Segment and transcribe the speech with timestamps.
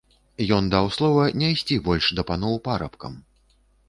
[0.55, 3.13] Ён даў слова не ісці больш да паноў парабкам.